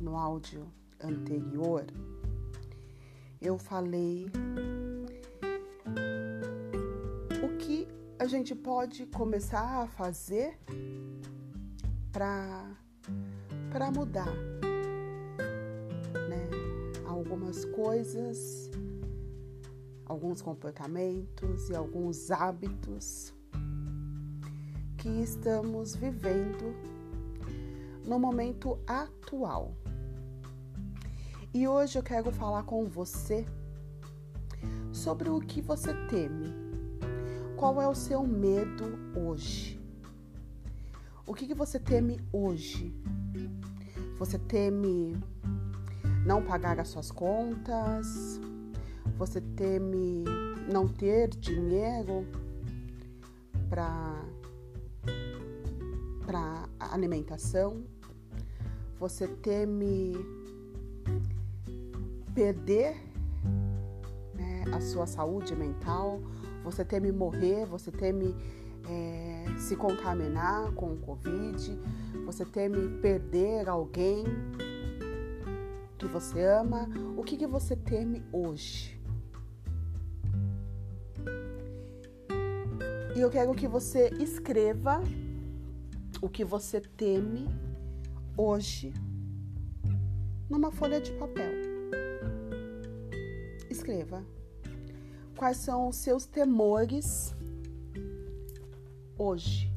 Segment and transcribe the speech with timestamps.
[0.00, 0.66] no áudio
[1.00, 1.86] anterior,
[3.40, 4.26] eu falei
[7.42, 7.88] o que
[8.18, 10.58] a gente pode começar a fazer
[12.12, 12.70] para
[13.70, 14.32] para mudar,
[16.28, 16.48] né?
[17.06, 18.70] Algumas coisas,
[20.06, 23.34] alguns comportamentos e alguns hábitos
[24.98, 26.93] que estamos vivendo
[28.04, 29.74] no momento atual.
[31.52, 33.46] E hoje eu quero falar com você
[34.92, 36.52] sobre o que você teme.
[37.56, 39.80] Qual é o seu medo hoje?
[41.26, 42.94] O que, que você teme hoje?
[44.18, 45.16] Você teme
[46.26, 48.40] não pagar as suas contas?
[49.16, 50.24] Você teme
[50.70, 52.26] não ter dinheiro
[53.68, 54.24] para
[56.26, 56.63] para
[56.94, 57.84] alimentação?
[58.98, 60.14] Você teme
[62.34, 62.96] perder
[64.34, 66.20] né, a sua saúde mental?
[66.62, 67.66] Você teme morrer?
[67.66, 68.34] Você teme
[68.88, 71.78] é, se contaminar com o Covid,
[72.24, 74.24] você teme perder alguém
[75.98, 79.00] que você ama, o que, que você teme hoje?
[83.16, 85.00] E eu quero que você escreva
[86.24, 87.46] o que você teme
[88.34, 88.94] hoje
[90.48, 91.52] numa folha de papel.
[93.68, 94.24] Escreva
[95.36, 97.36] quais são os seus temores
[99.18, 99.70] hoje?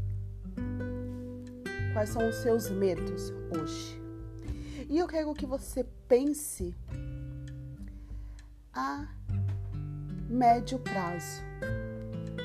[1.92, 4.02] Quais são os seus medos hoje?
[4.90, 6.73] E eu quero que você pense
[8.72, 9.06] a
[10.30, 11.42] médio prazo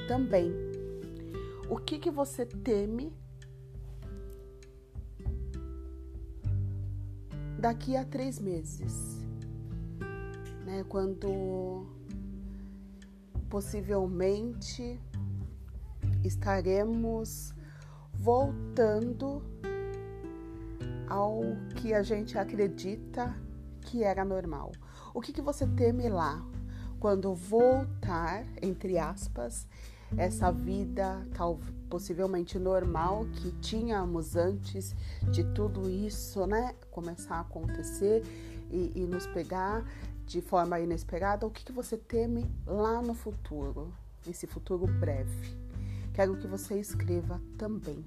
[0.08, 0.52] também.
[1.70, 3.21] O que que você teme
[7.62, 9.24] daqui a três meses,
[10.66, 10.84] né?
[10.88, 11.86] Quando
[13.48, 15.00] possivelmente
[16.24, 17.54] estaremos
[18.12, 19.40] voltando
[21.08, 21.42] ao
[21.76, 23.32] que a gente acredita
[23.82, 24.72] que era normal.
[25.14, 26.44] O que, que você teme lá
[26.98, 29.68] quando voltar, entre aspas,
[30.16, 31.60] essa vida tal,
[31.92, 34.96] possivelmente normal que tínhamos antes
[35.30, 38.24] de tudo isso, né, começar a acontecer
[38.70, 39.84] e, e nos pegar
[40.24, 41.46] de forma inesperada?
[41.46, 43.92] O que, que você teme lá no futuro,
[44.26, 45.54] nesse futuro breve?
[46.14, 48.02] Quero que você escreva também.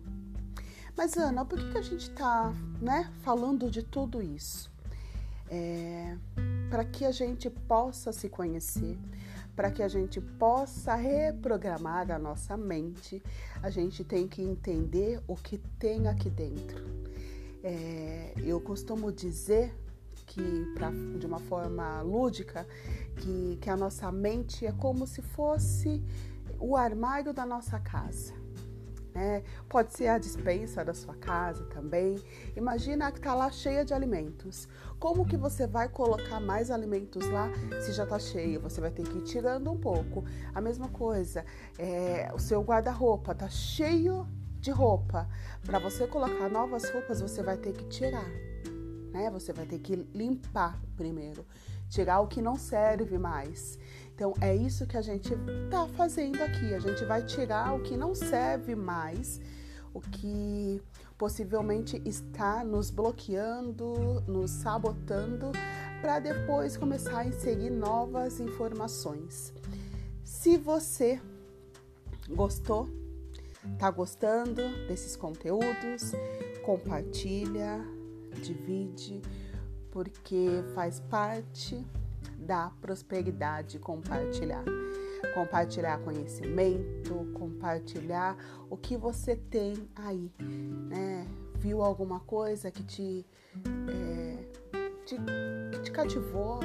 [0.97, 2.51] Mas, Ana, por que, que a gente está
[2.81, 4.71] né, falando de tudo isso?
[5.47, 6.17] É,
[6.71, 8.97] para que a gente possa se conhecer,
[9.55, 13.23] para que a gente possa reprogramar a nossa mente,
[13.63, 16.83] a gente tem que entender o que tem aqui dentro.
[17.63, 19.73] É, eu costumo dizer
[20.25, 20.41] que,
[20.75, 22.67] pra, de uma forma lúdica,
[23.17, 26.03] que, que a nossa mente é como se fosse
[26.59, 28.44] o armário da nossa casa.
[29.15, 29.43] Né?
[29.69, 32.21] Pode ser a dispensa da sua casa também.
[32.53, 34.67] Imagina que está lá cheia de alimentos.
[34.99, 37.49] Como que você vai colocar mais alimentos lá
[37.79, 38.59] se já está cheio?
[38.59, 40.25] Você vai ter que ir tirando um pouco.
[40.53, 41.45] A mesma coisa,
[41.79, 44.27] é, o seu guarda-roupa está cheio
[44.59, 45.29] de roupa.
[45.65, 48.29] Para você colocar novas roupas, você vai ter que tirar.
[49.13, 49.29] Né?
[49.31, 51.45] Você vai ter que limpar primeiro,
[51.89, 53.77] tirar o que não serve mais.
[54.13, 56.73] Então é isso que a gente está fazendo aqui.
[56.73, 59.41] A gente vai tirar o que não serve mais,
[59.93, 60.81] o que
[61.17, 65.51] possivelmente está nos bloqueando, nos sabotando,
[66.01, 69.53] para depois começar a inserir novas informações.
[70.23, 71.19] Se você
[72.29, 72.89] gostou,
[73.77, 76.13] tá gostando desses conteúdos,
[76.63, 77.79] compartilha,
[78.41, 79.21] divide,
[79.95, 81.81] porque faz parte
[82.37, 84.65] da prosperidade compartilhar.
[85.33, 88.35] Compartilhar conhecimento, compartilhar
[88.69, 90.29] o que você tem aí,
[90.89, 91.25] né?
[91.55, 93.25] Viu alguma coisa que te,
[93.89, 94.43] é,
[95.05, 95.15] te,
[95.71, 96.59] que te cativou?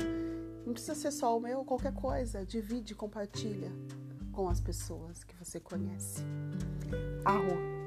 [0.66, 2.44] Não precisa ser só o meu, qualquer coisa.
[2.44, 3.70] Divide, compartilha
[4.32, 6.24] com as pessoas que você conhece.
[7.24, 7.79] Arro.